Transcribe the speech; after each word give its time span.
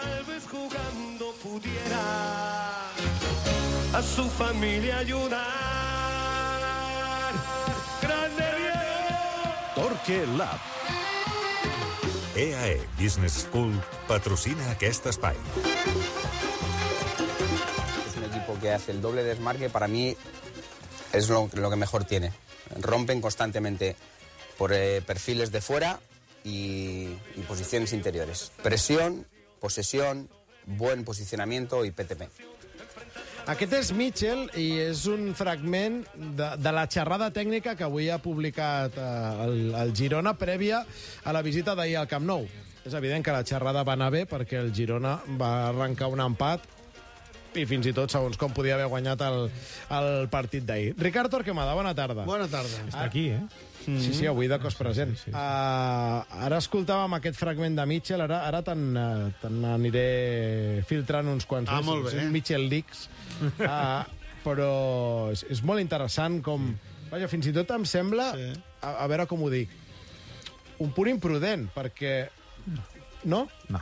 Tal 0.00 0.24
vez 0.24 0.44
jugando 0.50 1.32
pudiera 1.42 2.90
a 3.94 4.02
su 4.02 4.28
familia 4.28 4.98
ayudar. 4.98 5.40
¡Grande 8.02 8.44
Diego! 8.58 9.54
Torque 9.74 10.26
Lab. 10.36 10.60
EAE 12.34 12.86
Business 13.00 13.46
School 13.48 13.72
patrocina 14.06 14.70
aquest 14.70 15.06
espai. 15.06 15.36
Es 18.06 18.16
un 18.18 18.24
equipo 18.24 18.58
que 18.60 18.72
hace 18.72 18.92
el 18.92 19.00
doble 19.00 19.24
desmarque, 19.24 19.70
para 19.70 19.88
mí 19.88 20.14
es 21.14 21.30
lo, 21.30 21.48
lo 21.54 21.70
que 21.70 21.76
mejor 21.76 22.04
tiene. 22.04 22.32
Rompen 22.80 23.22
constantemente 23.22 23.96
por 24.58 24.74
eh, 24.74 25.00
perfiles 25.00 25.52
de 25.52 25.62
fuera 25.62 26.00
y, 26.44 27.08
y 27.34 27.44
posiciones 27.48 27.94
interiores. 27.94 28.52
Presión, 28.62 29.26
posesión, 29.60 30.28
buen 30.66 31.04
posicionamiento 31.04 31.84
y 31.84 31.90
PTP. 31.90 32.22
Aquest 33.46 33.74
és 33.78 33.92
Mitchell 33.94 34.48
i 34.58 34.64
és 34.88 35.04
un 35.06 35.28
fragment 35.38 36.00
de, 36.16 36.48
de 36.58 36.70
la 36.74 36.82
xerrada 36.90 37.28
tècnica 37.30 37.76
que 37.78 37.84
avui 37.86 38.08
ha 38.10 38.18
publicat 38.18 38.96
eh, 38.98 39.10
el, 39.44 39.60
el 39.78 39.92
Girona 39.94 40.32
prèvia 40.34 40.80
a 41.22 41.34
la 41.34 41.44
visita 41.46 41.76
d'ahir 41.78 42.00
al 42.00 42.08
Camp 42.10 42.26
Nou. 42.26 42.42
És 42.86 42.94
evident 42.98 43.22
que 43.22 43.34
la 43.34 43.44
xerrada 43.46 43.84
va 43.86 43.94
anar 43.94 44.10
bé 44.14 44.24
perquè 44.26 44.58
el 44.58 44.72
Girona 44.74 45.20
va 45.38 45.68
arrencar 45.68 46.10
un 46.10 46.24
empat 46.26 46.66
i 47.60 47.66
fins 47.68 47.86
i 47.90 47.92
tot 47.96 48.12
segons 48.12 48.36
com 48.40 48.52
podia 48.56 48.74
haver 48.76 48.88
guanyat 48.92 49.22
el, 49.26 49.46
el 49.96 50.28
partit 50.32 50.66
d'ahir. 50.68 50.94
Ricard 51.00 51.30
Torquemada, 51.32 51.74
bona 51.78 51.94
tarda. 51.96 52.24
Bona 52.28 52.48
tarda. 52.52 52.82
Està 52.88 53.04
aquí, 53.08 53.28
eh? 53.34 53.42
Sí, 53.86 54.10
sí, 54.16 54.26
avui 54.26 54.48
de 54.50 54.56
cos 54.58 54.74
present. 54.74 55.12
Sí, 55.14 55.28
sí, 55.28 55.30
sí. 55.30 55.34
Uh, 55.36 56.24
ara 56.42 56.58
escoltàvem 56.58 57.12
aquest 57.20 57.38
fragment 57.38 57.76
de 57.78 57.84
Mitchell, 57.86 58.24
ara, 58.24 58.40
ara 58.48 58.58
te'n 58.66 58.82
uh, 58.98 59.28
te 59.38 59.50
aniré 59.70 60.06
filtrant 60.88 61.28
uns 61.30 61.46
quants. 61.46 61.70
Ah, 61.70 61.78
més. 61.78 61.86
molt 61.86 62.08
bé. 62.08 62.18
Un 62.24 62.32
Mitchell 62.34 62.68
Leaks. 62.72 63.06
Uh, 63.60 64.02
però 64.46 64.66
és, 65.34 65.42
és 65.50 65.58
molt 65.66 65.82
interessant 65.82 66.38
com... 66.46 66.68
Vaja, 67.10 67.26
fins 67.30 67.48
i 67.50 67.52
tot 67.54 67.70
em 67.74 67.84
sembla, 67.86 68.28
Sí. 68.38 68.46
a, 68.80 68.92
a 69.02 69.06
veure 69.10 69.26
com 69.30 69.42
ho 69.42 69.50
dic, 69.52 69.70
un 70.82 70.92
punt 70.94 71.10
imprudent, 71.10 71.66
perquè... 71.74 72.12
No? 73.24 73.48
No. 73.68 73.80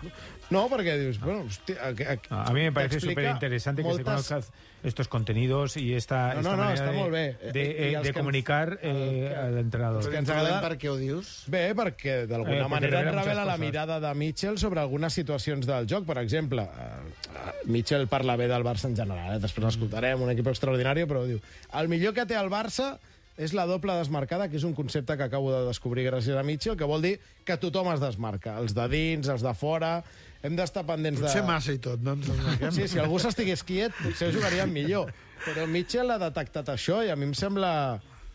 No, 0.51 0.69
perquè 0.69 0.95
dius, 1.01 1.19
bueno, 1.21 1.41
hosti, 1.49 1.73
a, 1.73 1.89
a, 1.89 2.17
No, 2.31 2.41
a 2.43 2.53
mí 2.53 2.61
me 2.61 2.73
parece 2.73 3.01
súper 3.01 3.25
interesante 3.31 3.83
que 3.83 3.89
se 3.89 3.95
moltes- 3.95 4.05
conozcan 4.05 4.43
estos 4.83 5.09
contenidos 5.09 5.77
y 5.79 5.95
esta, 5.95 6.35
No, 6.35 6.41
esta 6.41 6.51
no, 6.51 6.57
no, 6.57 6.63
manera 6.65 6.75
està 6.85 6.93
de, 6.93 7.11
bé. 7.11 7.53
de, 7.53 7.63
I 7.65 7.67
eh, 7.67 7.95
els 7.97 8.07
de 8.07 8.13
que- 8.13 8.19
comunicar 8.21 8.79
eh, 8.83 9.35
al 9.37 9.57
entrenador. 9.59 10.09
que 10.11 10.17
ens 10.19 10.29
Sabem 10.29 10.45
agrada- 10.45 10.69
per 10.69 10.79
què 10.79 10.89
ho 10.91 10.97
dius? 10.97 11.45
Bé, 11.49 11.75
perquè 11.75 12.27
d'alguna 12.27 12.67
Eh, 12.67 12.69
manera 12.69 12.99
revela 13.01 13.11
et 13.11 13.25
revela 13.25 13.41
muchas 13.45 13.47
la 13.47 13.57
mirada 13.65 14.01
de 14.01 14.15
Mitchell 14.15 14.59
sobre 14.59 14.81
algunes 14.81 15.13
situacions 15.15 15.67
del 15.67 15.87
joc. 15.89 16.05
Per 16.05 16.19
exemple, 16.19 16.63
eh, 16.63 17.53
Mitchell 17.65 18.07
parla 18.09 18.37
bé 18.37 18.47
del 18.47 18.63
Barça 18.63 18.85
en 18.89 18.97
general, 18.97 19.37
eh? 19.37 19.41
després 19.41 19.65
l'escoltarem, 19.65 20.21
un 20.21 20.31
equip 20.31 20.47
extraordinari, 20.53 21.05
però 21.09 21.25
diu 21.25 21.41
el 21.73 21.89
millor 21.89 22.13
que 22.15 22.27
té 22.27 22.35
el 22.37 22.51
Barça 22.53 22.99
és 23.37 23.55
la 23.57 23.65
doble 23.67 23.97
desmarcada, 23.99 24.47
que 24.51 24.59
és 24.61 24.67
un 24.67 24.75
concepte 24.79 25.17
que 25.19 25.27
acabo 25.27 25.51
de 25.53 25.65
descobrir 25.67 26.07
gràcies 26.07 26.37
a 26.39 26.45
Mitchell, 26.47 26.77
que 26.79 26.87
vol 26.87 27.03
dir 27.03 27.17
que 27.45 27.57
tothom 27.59 27.91
es 27.95 28.03
desmarca, 28.03 28.59
els 28.63 28.77
de 28.77 28.87
dins, 28.93 29.29
els 29.29 29.45
de 29.45 29.55
fora... 29.59 29.99
Hem 30.45 30.59
d'estar 30.59 30.83
pendents 30.85 31.23
Potser 31.23 31.41
de... 31.41 31.49
massa 31.49 31.73
i 31.73 31.79
tot, 31.81 32.03
no? 32.05 32.19
Ens 32.19 32.27
desmarquem. 32.29 32.73
Sí, 32.77 32.85
si 32.93 32.99
algú 33.01 33.17
s'estigués 33.17 33.63
quiet, 33.65 33.95
potser 33.97 34.27
jugaríem 34.29 34.75
millor. 34.77 35.09
Però 35.41 35.65
Mitchell 35.65 36.13
ha 36.13 36.19
detectat 36.21 36.69
això 36.69 36.99
i 37.01 37.09
a 37.09 37.17
mi 37.17 37.31
em 37.31 37.33
sembla... 37.39 37.71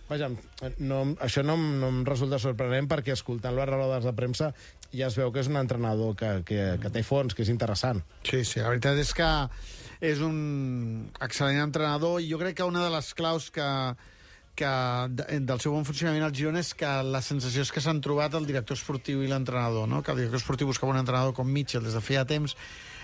Vaja, 0.09 0.31
no, 0.81 1.03
això 1.21 1.43
no, 1.45 1.53
no 1.53 1.91
em 1.93 1.99
resulta 2.07 2.39
sorprenent 2.41 2.87
perquè 2.89 3.13
escoltant 3.13 3.53
les 3.53 3.69
rodes 3.69 4.07
de 4.09 4.13
premsa 4.17 4.47
ja 4.89 5.05
es 5.05 5.17
veu 5.17 5.29
que 5.29 5.43
és 5.43 5.49
un 5.49 5.59
entrenador 5.59 6.15
que, 6.17 6.31
que, 6.45 6.63
que 6.81 6.91
té 6.93 7.03
fons, 7.05 7.35
que 7.37 7.45
és 7.45 7.51
interessant. 7.53 8.01
Sí, 8.25 8.41
sí, 8.41 8.57
la 8.61 8.71
veritat 8.71 8.97
és 8.97 9.13
que 9.13 9.29
és 10.09 10.21
un 10.25 11.09
excel·lent 11.21 11.61
entrenador 11.67 12.17
i 12.23 12.29
jo 12.31 12.39
crec 12.41 12.57
que 12.57 12.67
una 12.67 12.81
de 12.85 12.91
les 12.93 13.13
claus 13.13 13.49
que, 13.53 13.67
que 14.59 14.73
de- 15.15 15.39
del 15.47 15.63
seu 15.63 15.71
bon 15.73 15.87
funcionament 15.87 16.25
al 16.27 16.35
Girona 16.35 16.59
és 16.59 16.73
que 16.75 16.91
la 17.07 17.21
sensació 17.23 17.63
és 17.63 17.71
que 17.71 17.81
s'han 17.81 18.01
trobat 18.03 18.35
el 18.35 18.45
director 18.49 18.75
esportiu 18.77 19.23
i 19.23 19.31
l'entrenador, 19.31 19.87
no? 19.87 20.03
que 20.03 20.11
el 20.11 20.17
director 20.25 20.41
esportiu 20.43 20.67
buscava 20.67 20.91
un 20.93 20.99
entrenador 20.99 21.33
com 21.33 21.47
Mitchell 21.47 21.83
des 21.87 21.95
de 21.95 22.01
feia 22.03 22.25
temps 22.27 22.55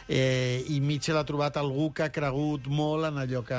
eh, 0.07 0.61
i 0.69 0.81
Mitchell 0.85 1.17
ha 1.17 1.23
trobat 1.25 1.57
algú 1.57 1.87
que 1.95 2.03
ha 2.05 2.11
cregut 2.13 2.67
molt 2.69 3.07
en 3.07 3.17
allò 3.23 3.41
que, 3.47 3.57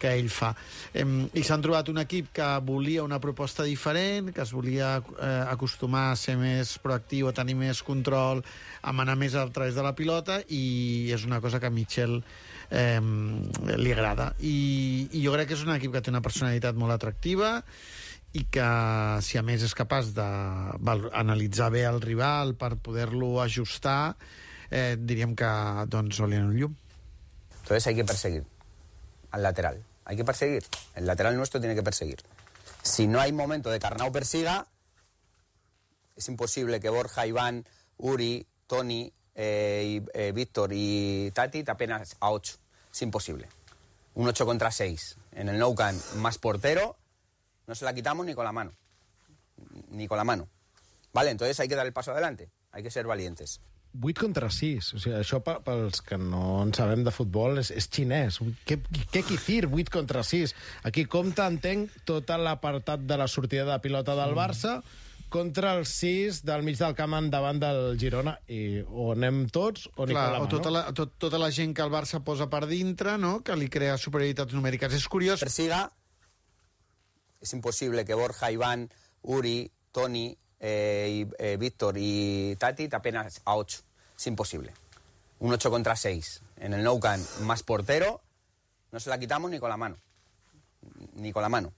que 0.00 0.14
ell 0.16 0.30
fa. 0.32 0.54
Eh, 0.96 1.04
I 1.36 1.42
s'han 1.44 1.60
trobat 1.64 1.90
un 1.92 1.98
equip 2.00 2.30
que 2.32 2.46
volia 2.64 3.02
una 3.04 3.18
proposta 3.20 3.66
diferent, 3.68 4.30
que 4.32 4.40
es 4.46 4.52
volia 4.56 4.94
eh, 4.96 5.44
acostumar 5.50 6.06
a 6.12 6.16
ser 6.16 6.38
més 6.40 6.76
proactiu, 6.80 7.28
a 7.28 7.34
tenir 7.36 7.58
més 7.58 7.82
control, 7.84 8.40
a 8.80 8.94
manar 8.96 9.18
més 9.20 9.34
a 9.36 9.44
través 9.52 9.76
de 9.76 9.84
la 9.84 9.92
pilota, 9.98 10.40
i 10.48 11.10
és 11.12 11.26
una 11.28 11.42
cosa 11.44 11.60
que 11.60 11.68
Mitchell 11.70 12.22
eh, 12.70 13.00
li 13.76 13.94
agrada. 13.94 14.32
I, 14.40 15.08
I 15.12 15.22
jo 15.24 15.36
crec 15.36 15.50
que 15.50 15.58
és 15.58 15.64
un 15.66 15.74
equip 15.76 15.94
que 15.94 16.02
té 16.02 16.12
una 16.12 16.24
personalitat 16.24 16.76
molt 16.78 16.96
atractiva, 16.96 17.58
i 18.36 18.44
que 18.52 18.68
si 19.24 19.38
a 19.40 19.42
més 19.42 19.62
és 19.64 19.72
capaç 19.74 20.12
d'analitzar 20.16 21.70
bé 21.72 21.86
el 21.88 22.02
rival 22.04 22.52
per 22.60 22.74
poder-lo 22.76 23.38
ajustar 23.40 24.18
eh, 24.68 24.98
diríem 25.00 25.32
que 25.32 25.48
doncs 25.88 26.20
olien 26.20 26.44
un 26.44 26.58
llum 26.58 26.74
Entonces 27.62 27.86
hay 27.86 27.94
que 27.96 28.04
perseguir 28.04 28.44
al 29.30 29.42
lateral. 29.42 29.82
Hay 30.04 30.16
que 30.16 30.24
perseguir. 30.24 30.64
El 30.94 31.06
lateral 31.06 31.36
nuestro 31.36 31.60
tiene 31.60 31.74
que 31.74 31.82
perseguir. 31.82 32.16
Si 32.82 33.06
no 33.06 33.20
hay 33.20 33.32
momento 33.32 33.70
de 33.70 33.78
que 33.78 33.86
Arnau 33.86 34.10
persiga, 34.10 34.66
es 36.16 36.28
imposible 36.28 36.80
que 36.80 36.88
Borja, 36.88 37.26
Iván, 37.26 37.66
Uri, 37.98 38.46
Tony, 38.66 39.12
eh, 39.38 40.02
y, 40.02 40.18
eh, 40.18 40.32
Víctor 40.34 40.70
y 40.74 41.30
Tati 41.30 41.62
te 41.62 41.70
apenas 41.70 42.16
a 42.20 42.30
8. 42.30 42.58
Es 42.92 43.02
imposible. 43.02 43.48
Un 44.14 44.26
8 44.28 44.44
contra 44.44 44.70
6. 44.72 45.16
En 45.32 45.48
el 45.48 45.58
Nou 45.62 45.74
Camp 45.78 45.94
más 46.18 46.38
portero, 46.42 46.96
no 47.70 47.74
se 47.78 47.84
la 47.86 47.94
quitamos 47.94 48.26
ni 48.26 48.34
con 48.34 48.44
la 48.44 48.50
mano. 48.52 48.72
Ni 49.90 50.08
con 50.08 50.18
la 50.18 50.24
mano. 50.24 50.48
¿Vale? 51.12 51.30
Entonces 51.30 51.58
hay 51.60 51.68
que 51.68 51.76
dar 51.76 51.86
el 51.86 51.92
paso 51.92 52.10
adelante. 52.12 52.50
Hay 52.72 52.82
que 52.82 52.90
ser 52.90 53.06
valientes. 53.06 53.60
8 54.02 54.20
contra 54.20 54.50
6. 54.50 54.94
O 54.94 54.98
sigui, 54.98 55.14
això 55.16 55.38
pe- 55.42 55.60
pels 55.64 56.02
que 56.02 56.18
no 56.18 56.62
en 56.66 56.74
sabem 56.76 57.04
de 57.06 57.14
futbol 57.14 57.56
és, 57.62 57.70
és 57.70 57.86
xinès. 57.88 58.36
Què, 58.68 58.76
què 59.14 59.22
quicir, 59.24 59.64
8 59.70 59.88
contra 59.94 60.22
6? 60.26 60.52
Aquí 60.84 61.06
compta, 61.06 61.46
entenc, 61.48 61.94
tot 62.04 62.28
l'apartat 62.28 63.06
de 63.08 63.16
la 63.16 63.28
sortida 63.30 63.64
de 63.70 63.78
pilota 63.80 64.18
del 64.18 64.34
Barça 64.36 64.80
contra 65.28 65.74
el 65.78 65.86
6 65.86 66.42
del 66.48 66.64
mig 66.66 66.78
del 66.80 66.96
camp 66.98 67.14
endavant 67.18 67.60
del 67.62 67.98
Girona. 68.00 68.34
I 68.48 68.82
o 68.88 69.12
anem 69.12 69.44
tots 69.52 69.86
o 69.94 70.06
ni 70.06 70.16
Clar, 70.16 70.24
con 70.24 70.38
la 70.38 70.42
o 70.44 70.50
tota 70.50 70.72
la, 70.74 70.82
tot, 70.96 71.14
tota 71.20 71.40
la 71.40 71.50
gent 71.54 71.74
que 71.76 71.84
el 71.84 71.92
Barça 71.92 72.22
posa 72.24 72.48
per 72.50 72.66
dintre, 72.70 73.16
no? 73.20 73.38
que 73.44 73.56
li 73.56 73.70
crea 73.72 73.96
superioritats 74.00 74.56
numèriques. 74.56 74.96
És 74.96 75.08
curiós, 75.08 75.44
persiga, 75.44 75.86
es 77.40 77.52
imposible 77.54 78.04
que 78.04 78.14
Borja, 78.18 78.50
Iván, 78.50 78.88
Uri, 79.22 79.70
Tony, 79.92 80.36
eh, 80.60 81.08
y, 81.24 81.42
eh, 81.42 81.56
Víctor 81.56 81.96
y 81.98 82.56
Tati 82.56 82.88
te 82.88 82.96
apenas 82.96 83.40
a 83.44 83.56
8. 83.56 83.80
Es 84.16 84.26
imposible. 84.26 84.72
Un 85.38 85.52
8 85.52 85.70
contra 85.70 85.94
6. 85.96 86.42
En 86.56 86.74
el 86.74 86.82
Nou 86.82 86.98
Camp 86.98 87.22
más 87.46 87.62
portero, 87.62 88.20
no 88.90 88.98
se 88.98 89.10
la 89.10 89.18
quitamos 89.18 89.50
ni 89.50 89.58
con 89.58 89.70
la 89.70 89.76
mano. 89.76 89.96
Ni 91.14 91.32
con 91.32 91.42
la 91.42 91.48
mano. 91.48 91.72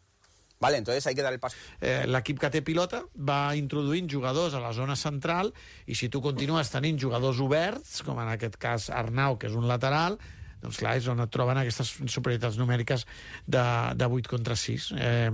¿Vale? 0.60 0.76
Entonces 0.76 1.06
hay 1.06 1.14
que 1.14 1.22
dar 1.22 1.32
el 1.32 1.40
paso. 1.40 1.56
eh, 1.80 2.04
l'equip 2.06 2.38
que 2.38 2.50
té 2.52 2.60
pilota 2.60 3.00
va 3.16 3.56
introduint 3.56 4.10
jugadors 4.12 4.52
a 4.54 4.60
la 4.60 4.74
zona 4.76 4.94
central 4.94 5.54
i 5.88 5.96
si 5.96 6.10
tu 6.12 6.20
continues 6.20 6.68
tenint 6.68 7.00
jugadors 7.00 7.40
oberts, 7.40 8.02
com 8.04 8.20
en 8.20 8.28
aquest 8.28 8.58
cas 8.60 8.90
Arnau, 8.92 9.38
que 9.40 9.48
és 9.48 9.56
un 9.56 9.64
lateral, 9.66 10.18
doncs 10.60 10.82
clar, 10.82 10.98
és 11.00 11.08
on 11.08 11.24
et 11.24 11.32
troben 11.32 11.56
aquestes 11.56 11.94
superioritats 12.12 12.60
numèriques 12.60 13.06
de, 13.48 13.64
de 13.96 14.10
8 14.20 14.28
contra 14.28 14.54
6. 14.54 14.90
Eh, 15.00 15.30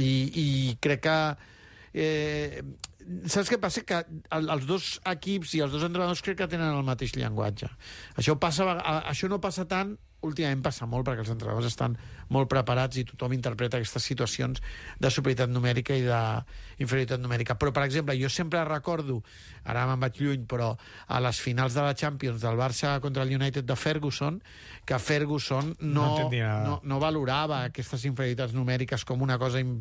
i, 0.00 0.12
I 0.32 0.48
crec 0.80 1.04
que 1.04 1.18
eh, 2.00 2.62
saps 3.28 3.52
què 3.52 3.60
passa? 3.60 3.84
Que 3.84 4.00
el, 4.08 4.48
els 4.56 4.64
dos 4.64 4.94
equips 5.04 5.52
i 5.58 5.60
els 5.66 5.76
dos 5.76 5.84
entrenadors 5.84 6.24
crec 6.24 6.40
que 6.40 6.48
tenen 6.48 6.72
el 6.72 6.86
mateix 6.88 7.12
llenguatge. 7.12 7.68
Això, 8.16 8.40
passa, 8.40 8.72
això 9.04 9.28
no 9.28 9.36
passa 9.44 9.68
tant 9.68 9.98
últimament 10.26 10.62
passa 10.64 10.86
molt 10.86 11.06
perquè 11.08 11.24
els 11.24 11.32
entrenadors 11.32 11.68
estan 11.70 11.96
molt 12.30 12.50
preparats 12.50 13.00
i 13.00 13.04
tothom 13.08 13.32
interpreta 13.34 13.78
aquestes 13.78 14.04
situacions 14.06 14.60
de 15.00 15.10
superioritat 15.10 15.50
numèrica 15.50 15.96
i 15.96 16.04
d'inferioritat 16.06 17.22
numèrica. 17.22 17.56
Però, 17.58 17.72
per 17.74 17.84
exemple, 17.86 18.16
jo 18.20 18.28
sempre 18.32 18.62
recordo, 18.68 19.20
ara 19.64 19.86
me'n 19.88 20.00
vaig 20.02 20.20
lluny, 20.20 20.46
però 20.50 20.72
a 21.08 21.20
les 21.24 21.40
finals 21.40 21.74
de 21.74 21.86
la 21.86 21.94
Champions 21.94 22.42
del 22.44 22.60
Barça 22.60 22.98
contra 23.00 23.24
el 23.24 23.34
United 23.34 23.64
de 23.64 23.76
Ferguson, 23.76 24.40
que 24.84 24.98
Ferguson 24.98 25.74
No 25.80 26.00
no, 26.00 26.30
no, 26.64 26.80
no 26.84 27.00
valorava 27.02 27.64
aquestes 27.68 28.04
inferioritats 28.08 28.54
numèriques 28.56 29.04
com 29.04 29.22
una 29.22 29.38
cosa 29.38 29.60
im, 29.60 29.80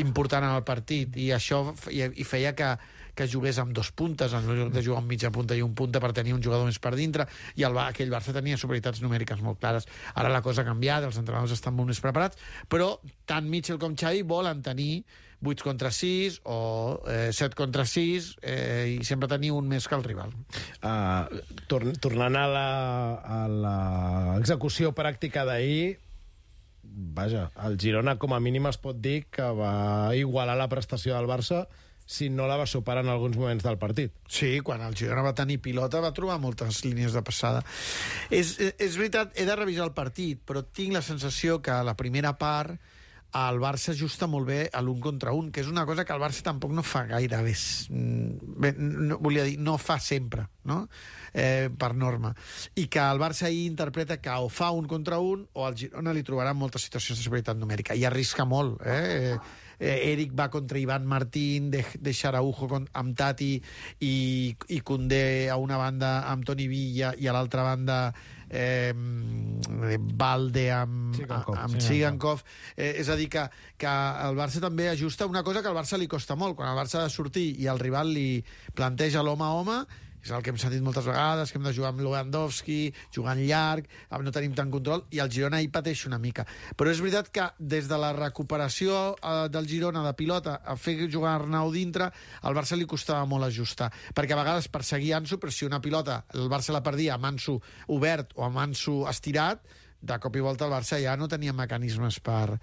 important 0.00 0.44
en 0.44 0.56
el 0.56 0.64
partit 0.66 1.16
i 1.20 1.30
això 1.34 1.62
i, 1.90 2.02
i 2.04 2.26
feia 2.26 2.54
que, 2.56 2.74
que 3.14 3.28
jugués 3.30 3.58
amb 3.62 3.72
dos 3.76 3.90
puntes 3.92 4.32
en 4.34 4.46
lloc 4.50 4.72
de 4.74 4.82
jugar 4.84 5.00
amb 5.02 5.10
mitja 5.10 5.30
punta 5.34 5.54
i 5.56 5.62
un 5.62 5.74
punta 5.74 6.00
per 6.02 6.12
tenir 6.12 6.34
un 6.34 6.42
jugador 6.42 6.66
més 6.66 6.78
per 6.78 6.94
dintre 6.98 7.26
i 7.56 7.62
el, 7.66 7.76
aquell 7.78 8.10
Barça 8.12 8.34
tenia 8.34 8.56
superioritats 8.60 9.00
numèriques 9.02 9.40
molt 9.42 9.60
clares 9.62 9.86
ara 10.14 10.28
la 10.32 10.42
cosa 10.42 10.62
ha 10.62 10.68
canviat, 10.68 11.04
els 11.08 11.18
entrenadors 11.20 11.52
estan 11.54 11.74
molt 11.74 11.88
més 11.92 12.00
preparats 12.02 12.36
però 12.68 12.96
tant 13.26 13.46
Mitchell 13.48 13.78
com 13.78 13.94
Xavi 13.96 14.22
volen 14.22 14.62
tenir 14.62 15.04
8 15.44 15.60
contra 15.66 15.90
6 15.92 16.38
o 16.48 17.02
eh, 17.10 17.28
7 17.30 17.52
contra 17.58 17.84
6 17.84 18.30
eh, 18.40 18.96
i 18.98 19.04
sempre 19.04 19.28
tenir 19.28 19.50
un 19.52 19.66
més 19.68 19.84
que 19.86 19.94
el 19.98 20.04
rival. 20.06 20.30
Uh, 20.80 21.42
tor 21.68 21.84
tornant 22.00 22.38
a 22.40 22.46
la- 22.48 23.18
a 23.20 23.40
l'execució 24.38 24.94
pràctica 24.96 25.44
d'ahir, 25.44 25.98
vaja, 26.82 27.50
el 27.66 27.76
Girona 27.80 28.16
com 28.16 28.32
a 28.32 28.40
mínim 28.40 28.66
es 28.70 28.78
pot 28.80 28.96
dir 29.04 29.24
que 29.28 29.44
va 29.58 30.14
igualar 30.16 30.56
la 30.56 30.68
prestació 30.72 31.14
del 31.18 31.28
Barça 31.28 31.66
si 32.06 32.28
no 32.30 32.46
la 32.46 32.56
va 32.60 32.66
superar 32.66 33.04
en 33.04 33.10
alguns 33.12 33.36
moments 33.36 33.64
del 33.64 33.78
partit. 33.78 34.12
Sí, 34.28 34.60
quan 34.60 34.82
el 34.84 34.96
Girona 34.96 35.24
va 35.24 35.34
tenir 35.36 35.60
pilota 35.64 36.02
va 36.04 36.12
trobar 36.16 36.38
moltes 36.42 36.82
línies 36.84 37.16
de 37.16 37.22
passada. 37.24 37.64
És, 38.30 38.56
és, 38.60 38.98
veritat, 38.98 39.32
he 39.38 39.46
de 39.48 39.56
revisar 39.56 39.86
el 39.88 39.94
partit, 39.96 40.40
però 40.44 40.64
tinc 40.64 40.94
la 40.96 41.02
sensació 41.02 41.60
que 41.64 41.76
la 41.84 41.96
primera 41.96 42.34
part 42.38 42.76
el 43.34 43.58
Barça 43.58 43.90
ajusta 43.90 44.28
molt 44.30 44.46
bé 44.46 44.58
a 44.70 44.80
l'un 44.84 45.00
contra 45.02 45.32
un, 45.34 45.50
que 45.50 45.64
és 45.64 45.70
una 45.70 45.82
cosa 45.88 46.04
que 46.06 46.14
el 46.14 46.22
Barça 46.22 46.44
tampoc 46.46 46.70
no 46.74 46.84
fa 46.86 47.04
gaire 47.10 47.40
bé. 47.42 47.54
Mm, 47.90 48.52
bé 48.62 48.72
no, 48.78 49.18
volia 49.18 49.46
dir, 49.48 49.56
no 49.58 49.74
fa 49.78 49.98
sempre, 49.98 50.46
no? 50.70 50.84
Eh, 51.32 51.68
per 51.76 51.92
norma. 51.98 52.30
I 52.78 52.86
que 52.86 53.02
el 53.02 53.18
Barça 53.18 53.48
ahir 53.50 53.66
interpreta 53.66 54.20
que 54.22 54.30
o 54.30 54.48
fa 54.48 54.70
un 54.70 54.86
contra 54.86 55.18
un 55.18 55.48
o 55.52 55.66
al 55.66 55.74
Girona 55.74 56.14
li 56.14 56.22
trobarà 56.22 56.54
moltes 56.54 56.86
situacions 56.86 57.18
de 57.18 57.26
superioritat 57.26 57.58
numèrica. 57.58 57.98
I 57.98 58.06
arrisca 58.06 58.46
molt, 58.46 58.78
eh? 58.86 59.34
eh, 59.78 60.12
Eric 60.12 60.32
va 60.38 60.48
contra 60.50 60.78
Ivan 60.78 61.06
Martín, 61.06 61.70
de, 61.70 61.84
de 61.98 62.14
Xaraujo 62.14 62.68
con, 62.68 62.88
amb 62.92 63.16
Tati 63.18 63.56
i, 64.00 64.54
i 64.68 64.80
Condé 64.80 65.50
a 65.50 65.58
una 65.58 65.76
banda 65.76 66.20
amb 66.30 66.46
Toni 66.46 66.68
Villa 66.70 67.14
i 67.18 67.26
a 67.26 67.34
l'altra 67.34 67.66
banda 67.66 67.98
eh, 68.54 68.94
Valde 70.14 70.64
amb 70.72 71.12
Tsigankov. 71.14 71.58
amb 71.58 71.78
Tsigankov. 71.80 72.44
Eh, 72.76 72.94
és 73.02 73.10
a 73.10 73.16
dir, 73.18 73.28
que, 73.32 73.44
que 73.80 73.90
el 74.28 74.38
Barça 74.38 74.62
també 74.62 74.88
ajusta 74.88 75.26
una 75.30 75.42
cosa 75.42 75.62
que 75.62 75.70
al 75.70 75.76
Barça 75.76 75.98
li 75.98 76.08
costa 76.10 76.36
molt. 76.38 76.56
Quan 76.56 76.70
el 76.70 76.78
Barça 76.78 77.00
ha 77.00 77.08
de 77.08 77.14
sortir 77.14 77.50
i 77.60 77.68
el 77.70 77.82
rival 77.82 78.12
li 78.14 78.44
planteja 78.74 79.24
l'home 79.24 79.44
a 79.44 79.52
home, 79.58 79.78
és 80.24 80.32
el 80.32 80.42
que 80.42 80.52
hem 80.54 80.58
sentit 80.60 80.82
moltes 80.84 81.04
vegades, 81.04 81.52
que 81.52 81.60
hem 81.60 81.66
de 81.66 81.74
jugar 81.76 81.92
amb 81.92 82.00
Lewandowski, 82.04 82.78
jugant 83.14 83.42
llarg, 83.44 83.88
no 84.24 84.32
tenim 84.32 84.54
tant 84.56 84.70
control, 84.72 85.04
i 85.12 85.20
el 85.20 85.28
Girona 85.32 85.60
hi 85.60 85.68
pateix 85.68 86.06
una 86.08 86.18
mica. 86.18 86.46
Però 86.78 86.88
és 86.88 87.02
veritat 87.04 87.28
que 87.34 87.50
des 87.58 87.90
de 87.90 87.98
la 88.00 88.14
recuperació 88.16 89.02
eh, 89.18 89.34
del 89.52 89.68
Girona 89.68 90.04
de 90.06 90.14
pilota 90.16 90.60
a 90.64 90.78
fer 90.80 90.96
jugar 91.12 91.36
Arnau 91.36 91.72
dintre, 91.74 92.08
al 92.42 92.56
Barça 92.56 92.78
li 92.78 92.88
costava 92.88 93.28
molt 93.28 93.50
ajustar, 93.50 93.90
perquè 94.16 94.32
a 94.32 94.40
vegades 94.40 94.70
perseguia 94.72 95.20
Ansu, 95.20 95.36
però 95.42 95.52
si 95.52 95.68
una 95.68 95.82
pilota 95.84 96.22
el 96.34 96.48
Barça 96.48 96.72
la 96.72 96.84
perdia 96.84 97.18
amb 97.18 97.28
Ansu 97.34 97.58
obert 97.92 98.32
o 98.38 98.48
amb 98.48 98.62
Ansu 98.64 99.02
estirat, 99.10 99.60
de 100.04 100.18
cop 100.20 100.36
i 100.36 100.42
volta 100.44 100.66
el 100.66 100.72
Barça 100.74 100.98
ja 101.00 101.14
no 101.16 101.28
tenia 101.32 101.54
mecanismes 101.56 102.18
per, 102.24 102.58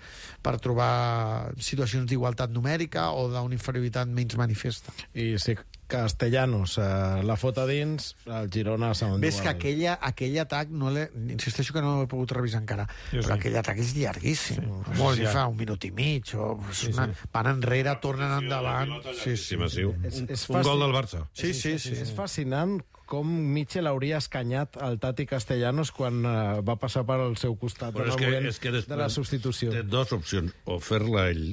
per 0.45 0.55
trobar 0.61 1.51
situacions 1.57 2.05
d'igualtat 2.09 2.53
numèrica 2.53 3.09
o 3.17 3.27
d'una 3.31 3.57
inferioritat 3.57 4.11
menys 4.13 4.37
manifesta. 4.37 4.93
I 5.17 5.33
si 5.41 5.57
Castellanos 5.91 6.77
eh, 6.79 7.21
la 7.27 7.35
fota 7.37 7.65
dins, 7.67 8.13
el 8.25 8.47
Girona 8.53 8.93
s'ha 8.95 9.09
Ves 9.21 9.41
que 9.43 9.51
aquella, 9.51 9.97
aquell 10.01 10.37
atac, 10.41 10.69
no 10.71 10.89
l'he- 10.95 11.09
insisteixo 11.33 11.75
que 11.75 11.83
no 11.83 11.97
l'he 11.99 12.07
pogut 12.11 12.31
revisar 12.37 12.61
encara, 12.63 12.85
Jo 13.11 13.19
però 13.19 13.33
sí. 13.33 13.37
aquell 13.39 13.57
atac 13.59 13.81
és 13.83 13.91
llarguíssim. 13.97 14.61
Sí, 14.63 14.95
Molt, 15.01 15.19
sí, 15.19 15.25
sí, 15.25 15.31
fa 15.33 15.43
un 15.51 15.57
minut 15.59 15.83
i 15.85 15.91
mig, 15.91 16.31
o 16.39 16.53
sí, 16.71 16.93
una, 16.93 17.09
van 17.33 17.51
enrere, 17.51 17.97
tornen 18.01 18.31
endavant... 18.39 18.95
Sí, 19.11 19.35
sí. 19.35 19.51
Sí, 19.51 19.57
massiu. 19.59 19.91
És- 20.07 20.21
és 20.31 20.47
un 20.49 20.63
gol 20.63 20.79
del 20.85 20.93
Barça. 20.95 21.25
Sí, 21.35 21.51
sí, 21.53 21.75
sí. 21.81 21.91
És 21.99 22.13
fascinant 22.15 22.77
com 23.11 23.27
Mitchell 23.27 23.89
hauria 23.89 24.21
escanyat 24.23 24.77
el 24.87 24.95
Tati 25.03 25.25
Castellanos 25.27 25.89
quan 25.91 26.21
uh, 26.23 26.61
va 26.63 26.77
passar 26.79 27.01
per 27.03 27.17
al 27.19 27.33
seu 27.35 27.57
costat 27.59 27.91
Però 27.91 28.05
en 28.05 28.13
és 28.13 28.15
el 28.15 28.23
moment 28.29 28.47
és 28.47 28.59
que 28.63 28.71
després 28.71 28.87
de 28.87 28.99
la 29.01 29.09
substitució. 29.11 29.73
Té 29.75 29.81
dues 29.83 30.13
opcions. 30.15 30.53
O 30.63 30.77
fer-la 30.79 31.25
ell, 31.33 31.49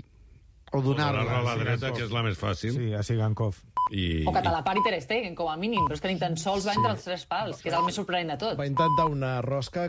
O 0.70 0.82
donar-la 0.85 1.25
donar-la. 1.25 1.40
a 1.40 1.43
la 1.49 1.56
sí, 1.56 1.64
dreta, 1.64 1.88
sí. 1.90 1.96
que 1.99 2.05
és 2.06 2.14
la 2.14 2.23
més 2.29 2.38
fàcil. 2.38 2.76
Sí, 2.76 2.93
a 2.94 3.02
Sigankov. 3.02 3.56
I, 3.90 4.25
O 4.26 4.32
que 4.32 4.43
te 4.43 4.50
la 4.52 4.62
pari 4.64 4.82
Ter 4.85 5.00
Stegen, 5.00 5.35
com 5.38 5.49
a 5.49 5.56
mínim, 5.56 5.87
però 5.87 5.96
és 5.96 6.02
que 6.05 6.11
ni 6.12 6.19
tan 6.20 6.37
sols 6.37 6.67
va 6.69 6.75
entre 6.76 6.93
els 6.93 7.05
tres 7.06 7.25
pals, 7.26 7.62
que 7.62 7.70
és 7.70 7.76
el 7.79 7.87
més 7.87 7.96
sorprenent 7.96 8.35
de 8.35 8.38
tot. 8.43 8.58
Va 8.58 8.67
intentar 8.69 9.06
una 9.08 9.40
rosca 9.44 9.88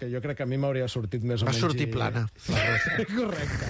que 0.00 0.08
jo 0.10 0.20
crec 0.24 0.38
que 0.40 0.46
a 0.46 0.48
mi 0.48 0.56
m'hauria 0.60 0.88
sortit 0.88 1.22
més 1.26 1.42
o 1.44 1.46
Va 1.48 1.52
menys... 1.52 1.60
sortir 1.62 1.86
i- 1.86 1.92
plana. 1.92 2.24
Correcte. 3.14 3.68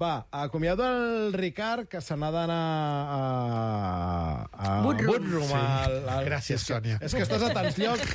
Va, 0.00 0.26
acomiado 0.30 0.84
el 0.86 1.32
Ricard, 1.32 1.86
que 1.88 2.00
se 2.04 2.16
n'ha 2.18 2.30
d'anar 2.34 2.58
a... 3.14 3.20
a... 4.50 4.74
Woodroom. 4.84 5.10
Woodroom 5.14 5.54
al, 5.56 5.96
al... 6.08 6.24
Gràcies, 6.28 6.64
Sònia. 6.66 6.98
És 7.04 7.14
que 7.16 7.22
estàs 7.24 7.44
a 7.46 7.52
tants 7.56 7.78
llocs. 7.80 8.14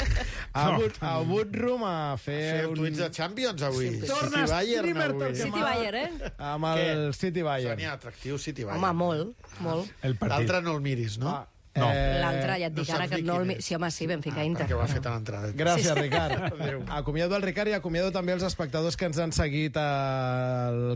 A, 0.55 0.65
Wood, 0.77 0.99
a 1.01 1.15
Woodroom 1.25 1.83
a 1.87 1.95
fer 2.21 2.37
Feu 2.61 2.73
un... 2.73 2.79
tuits 2.83 3.01
de 3.03 3.09
Champions 3.15 3.65
avui. 3.67 3.91
Torna 4.05 4.45
City 4.45 4.51
Bayern 4.53 5.01
avui. 5.07 5.33
City 5.41 5.65
Bayern, 5.65 6.21
eh? 6.21 6.31
Amb 6.51 6.69
el 6.73 6.79
Què? 6.83 7.17
City 7.21 7.43
Bayern. 7.47 7.75
Sònia, 7.79 7.95
atractiu 7.97 8.39
City 8.41 8.63
Bayern. 8.67 8.83
Home, 8.83 8.93
molt, 8.99 9.51
molt. 9.65 9.91
L'altre 10.27 10.61
no 10.65 10.75
el 10.77 10.83
miris, 10.85 11.17
no? 11.21 11.31
Ah, 11.33 11.43
No. 11.75 11.89
eh, 11.91 12.19
L'altre, 12.23 12.55
ja 12.61 12.69
et 12.69 12.73
no 12.75 12.83
dic 12.85 12.91
ara 12.95 13.03
saps 13.03 13.15
que 13.17 13.21
no 13.27 13.41
el... 13.43 13.49
Sí, 13.59 13.75
home, 13.75 13.89
sí, 13.91 14.07
Benfica 14.07 14.43
Inter. 14.47 14.63
Perquè 14.63 14.77
ho 14.77 14.81
ha 14.81 14.87
fet 14.87 15.05
a 15.09 15.11
l'entrada. 15.11 15.49
Gràcies, 15.59 15.91
Ricard. 15.99 16.85
Acomiado 16.95 17.35
el 17.35 17.43
Ricard 17.43 17.67
i 17.73 17.75
acomiado 17.75 18.13
també 18.15 18.31
els 18.31 18.45
espectadors 18.47 18.95
que 18.95 19.09
ens 19.09 19.19
han 19.19 19.35
seguit 19.35 19.75
al 19.81 20.95